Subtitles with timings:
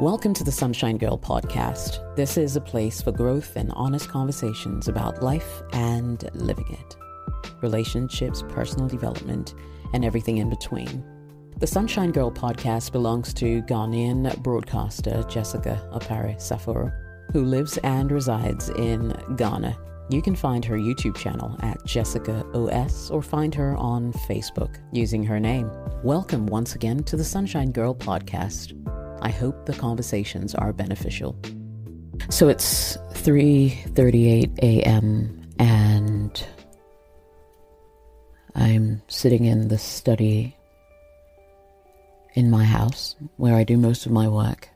[0.00, 2.16] Welcome to the Sunshine Girl podcast.
[2.16, 6.96] This is a place for growth and honest conversations about life and living it,
[7.60, 9.54] relationships, personal development,
[9.92, 11.04] and everything in between.
[11.58, 16.90] The Sunshine Girl podcast belongs to Ghanaian broadcaster Jessica Opare Saforo,
[17.34, 19.76] who lives and resides in Ghana.
[20.08, 25.22] You can find her YouTube channel at Jessica OS or find her on Facebook using
[25.24, 25.70] her name.
[26.02, 28.72] Welcome once again to the Sunshine Girl podcast.
[29.22, 31.36] I hope the conversations are beneficial.
[32.28, 35.46] So it's 3:38 a.m.
[35.58, 36.46] and
[38.54, 40.56] I'm sitting in the study
[42.34, 44.68] in my house where I do most of my work.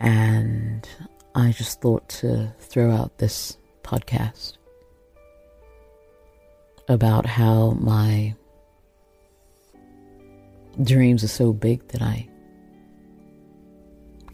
[0.00, 0.88] And
[1.34, 4.56] I just thought to throw out this podcast
[6.88, 8.34] about how my
[10.82, 12.28] dreams are so big that I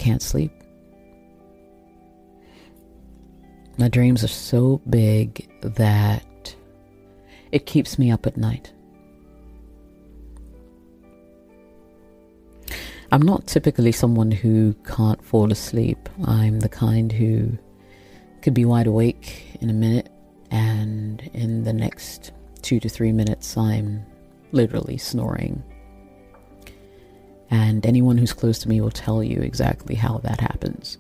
[0.05, 0.53] can't sleep.
[3.79, 6.55] My dreams are so big that
[7.53, 8.71] it keeps me up at night.
[13.11, 16.11] I'm not typically someone who can't fall asleep.
[16.27, 17.57] I'm the kind who
[18.43, 20.11] could be wide awake in a minute,
[20.51, 24.05] and in the next two to three minutes, I'm
[24.53, 25.63] literally snoring.
[27.55, 30.99] And anyone who's close to me will tell you exactly how that happens.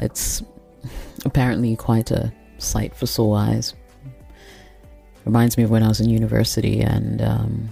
[0.00, 0.42] It's
[1.24, 3.74] apparently quite a sight for sore eyes.
[5.24, 7.68] Reminds me of when I was in university and um,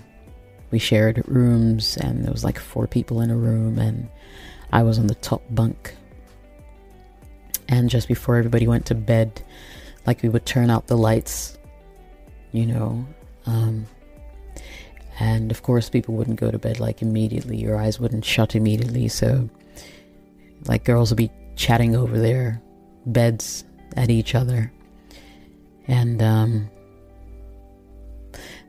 [0.70, 4.08] we shared rooms, and there was like four people in a room, and
[4.72, 5.96] I was on the top bunk.
[7.68, 9.42] And just before everybody went to bed,
[10.06, 11.58] like we would turn out the lights,
[12.52, 13.04] you know.
[13.46, 13.86] Um,
[15.18, 19.08] and of course, people wouldn't go to bed like immediately, your eyes wouldn't shut immediately.
[19.08, 19.48] So,
[20.66, 22.60] like, girls would be chatting over their
[23.06, 23.64] beds
[23.96, 24.72] at each other.
[25.88, 26.70] And, um,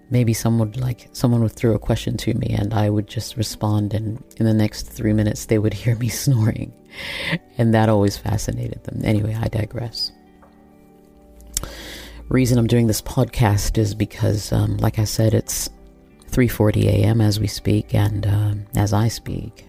[0.10, 3.36] maybe someone would like someone would throw a question to me and I would just
[3.36, 3.94] respond.
[3.94, 6.74] And in the next 3 minutes they would hear me snoring.
[7.58, 9.02] And that always fascinated them.
[9.04, 10.12] Anyway I digress.
[12.30, 15.70] Reason I'm doing this podcast is because um, like I said it's
[16.38, 17.20] 3:40 a.m.
[17.20, 19.66] as we speak and um, as I speak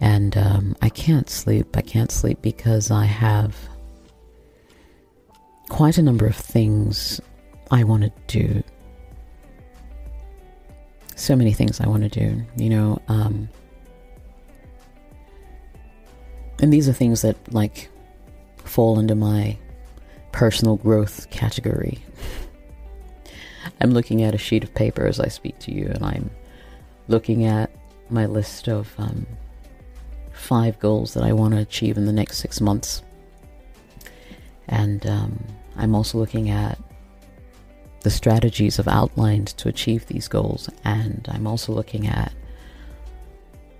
[0.00, 3.56] and um, I can't sleep I can't sleep because I have
[5.70, 7.20] quite a number of things
[7.70, 8.62] I want to do
[11.18, 13.02] so many things I want to do, you know.
[13.08, 13.48] Um,
[16.60, 17.90] and these are things that like
[18.64, 19.58] fall into my
[20.32, 21.98] personal growth category.
[23.80, 26.30] I'm looking at a sheet of paper as I speak to you, and I'm
[27.06, 27.70] looking at
[28.10, 29.26] my list of um,
[30.32, 33.02] five goals that I want to achieve in the next six months.
[34.68, 35.44] And um,
[35.76, 36.78] I'm also looking at
[38.00, 40.68] the strategies I've outlined to achieve these goals.
[40.84, 42.32] And I'm also looking at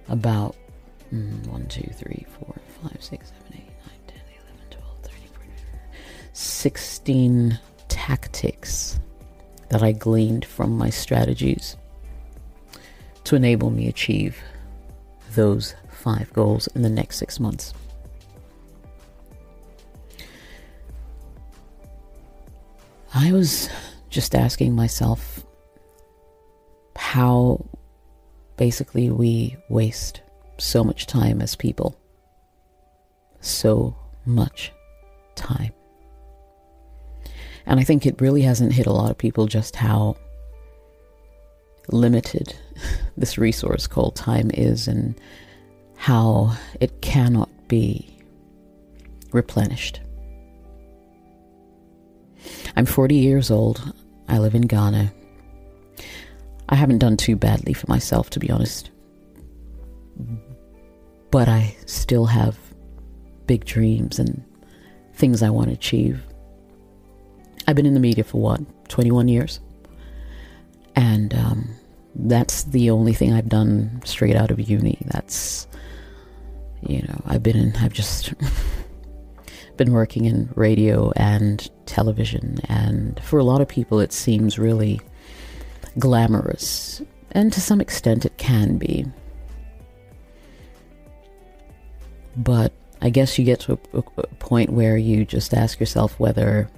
[0.09, 0.57] about
[1.13, 3.69] mm, 1, 2, 3, 4, 5, 6, 7, 8, 9,
[4.07, 5.51] 10, 11, 12, 13, 14,
[6.33, 7.59] 16
[7.89, 8.99] tactics
[9.71, 11.77] that I gleaned from my strategies
[13.25, 14.39] to enable me achieve
[15.35, 17.75] those five goals in the next six months.
[23.15, 23.69] I was
[24.11, 25.45] just asking myself
[26.97, 27.65] how
[28.57, 30.23] basically we waste
[30.59, 31.99] so much time as people.
[33.41, 34.73] So much
[35.35, 35.73] time.
[37.69, 40.17] And I think it really hasn't hit a lot of people just how
[41.89, 42.57] limited
[43.17, 45.15] this resource called time is and
[45.97, 48.17] how it cannot be
[49.33, 50.01] replenished.
[52.75, 53.93] I'm 40 years old.
[54.29, 55.13] I live in Ghana.
[56.71, 58.91] I haven't done too badly for myself, to be honest.
[61.31, 62.59] But I still have
[63.47, 64.43] big dreams and
[65.15, 66.23] things I want to achieve.
[67.69, 69.61] I've been in the media for what, 21 years?
[70.97, 71.69] And um,
[72.15, 74.99] that's the only thing I've done straight out of uni.
[75.05, 75.69] That's,
[76.83, 78.33] you know, I've been in, I've just
[79.77, 85.03] been working in radio and television, and for a lot of people, it seems really
[85.99, 89.05] glamorous, and to some extent, it can be.
[92.35, 92.73] But
[93.03, 96.71] I guess you get to a, a, point where you just ask yourself whether,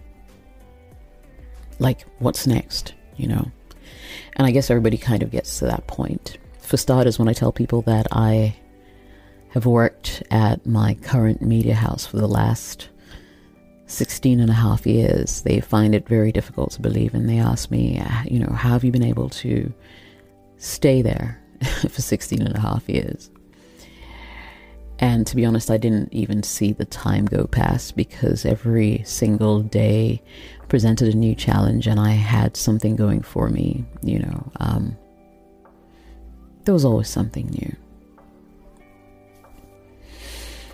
[1.80, 3.50] like, what's next, you know?
[4.36, 6.38] And I guess everybody kind of gets to that point.
[6.60, 8.56] For starters, when I tell people that I
[9.50, 12.88] have worked at my current media house for the last
[13.86, 17.14] 16 and a half years, they find it very difficult to believe.
[17.14, 19.72] And they ask me, you know, how have you been able to
[20.58, 21.42] stay there
[21.88, 23.30] for 16 and a half years?
[25.00, 29.62] And to be honest, I didn't even see the time go past because every single
[29.62, 30.22] day
[30.68, 34.52] presented a new challenge and I had something going for me, you know.
[34.60, 34.98] Um,
[36.64, 37.76] there was always something new.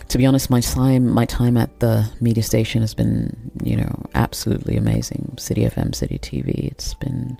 [0.09, 4.07] To be honest, my time my time at the media station has been, you know,
[4.15, 5.35] absolutely amazing.
[5.39, 6.67] City FM, City TV.
[6.71, 7.39] It's been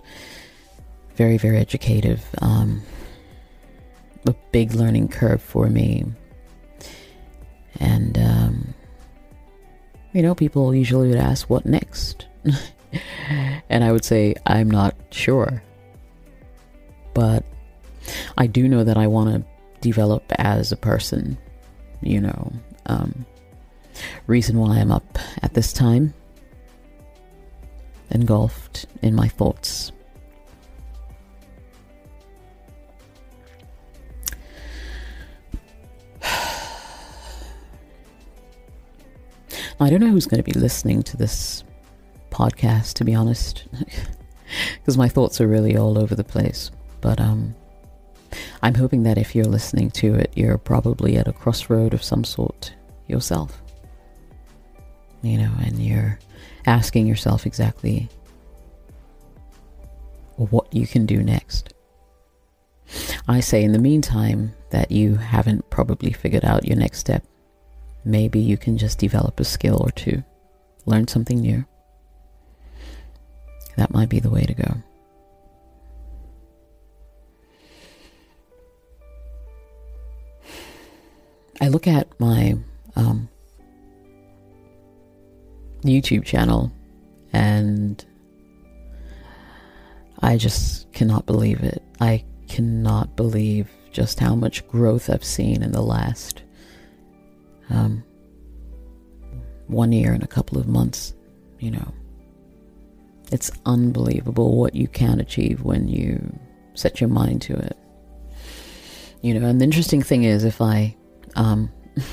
[1.15, 2.23] very, very educative.
[2.41, 2.81] Um,
[4.25, 6.05] a big learning curve for me.
[7.79, 8.73] And um,
[10.13, 12.27] you know, people usually would ask, "What next?"
[13.69, 15.61] and I would say, "I'm not sure."
[17.13, 17.45] But
[18.37, 19.45] I do know that I want to
[19.81, 21.37] develop as a person,
[22.01, 22.51] you know.
[22.85, 23.25] Um,
[24.27, 26.13] reason why I'm up at this time,
[28.11, 29.91] engulfed in my thoughts.
[39.79, 41.63] I don't know who's going to be listening to this
[42.31, 43.65] podcast, to be honest,
[44.79, 46.71] because my thoughts are really all over the place.
[46.99, 47.53] But um,
[48.63, 52.23] I'm hoping that if you're listening to it, you're probably at a crossroad of some
[52.23, 52.73] sort
[53.07, 53.61] yourself.
[55.21, 56.17] You know, and you're
[56.65, 58.09] asking yourself exactly
[60.37, 61.73] what you can do next.
[63.27, 67.23] I say, in the meantime, that you haven't probably figured out your next step.
[68.07, 70.23] Maybe you can just develop a skill or two,
[70.85, 71.65] learn something new.
[73.75, 74.77] That might be the way to go.
[81.59, 82.55] I look at my
[82.95, 83.27] um,
[85.83, 86.71] YouTube channel
[87.33, 88.05] and
[90.21, 91.83] I just cannot believe it.
[91.99, 96.43] I cannot believe just how much growth I've seen in the last
[97.69, 98.03] um,
[99.67, 101.13] one year and a couple of months.
[101.59, 101.93] You know,
[103.31, 106.37] it's unbelievable what you can achieve when you
[106.73, 107.77] set your mind to it.
[109.21, 110.95] You know, and the interesting thing is, if I
[111.35, 111.71] um,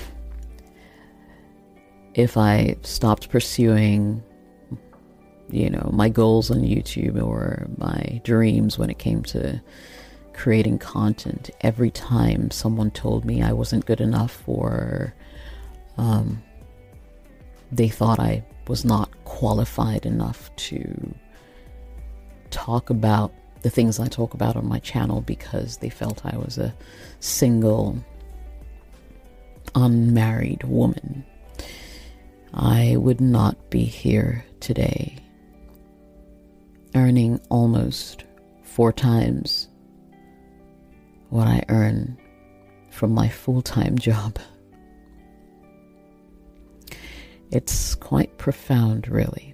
[2.15, 4.23] if I stopped pursuing,
[5.51, 9.61] you know, my goals on YouTube or my dreams when it came to
[10.35, 15.15] creating content, every time someone told me I wasn't good enough or
[15.97, 16.43] um,
[17.73, 21.15] they thought I was not qualified enough to
[22.51, 23.33] talk about
[23.63, 26.75] the things I talk about on my channel because they felt I was a
[27.21, 28.05] single
[29.75, 31.25] unmarried woman,
[32.53, 35.17] I would not be here today
[36.95, 38.25] earning almost
[38.63, 39.69] four times
[41.35, 42.17] what I earn
[42.91, 44.39] from my full time job.
[47.51, 49.53] It's quite profound, really.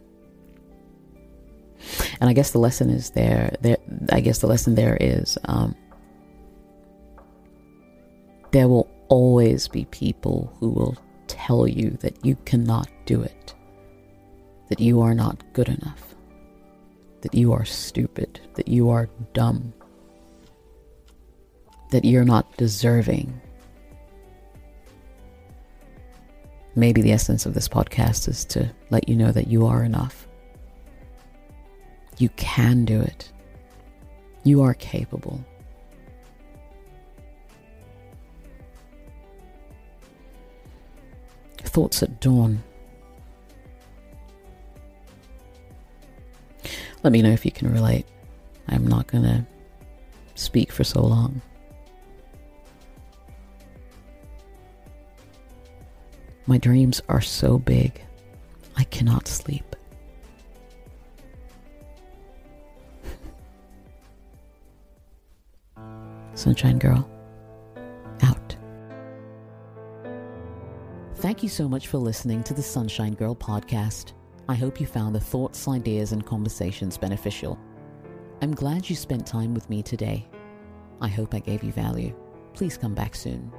[2.20, 3.56] And I guess the lesson is there.
[3.62, 3.78] There,
[4.12, 5.74] I guess the lesson there is um,
[8.50, 13.54] there will always be people who will tell you that you cannot do it,
[14.68, 16.14] that you are not good enough,
[17.22, 19.72] that you are stupid, that you are dumb,
[21.90, 23.40] that you're not deserving.
[26.76, 30.28] Maybe the essence of this podcast is to let you know that you are enough.
[32.18, 33.32] You can do it.
[34.44, 35.44] You are capable.
[41.58, 42.62] Thoughts at Dawn.
[47.02, 48.06] Let me know if you can relate.
[48.68, 49.46] I'm not going to
[50.34, 51.40] speak for so long.
[56.46, 58.02] My dreams are so big,
[58.76, 59.76] I cannot sleep.
[66.34, 67.08] Sunshine Girl.
[68.22, 68.56] Out.
[71.16, 74.12] Thank you so much for listening to the Sunshine Girl podcast.
[74.48, 77.58] I hope you found the thoughts, ideas, and conversations beneficial.
[78.40, 80.26] I'm glad you spent time with me today.
[81.02, 82.14] I hope I gave you value.
[82.54, 83.52] Please come back soon.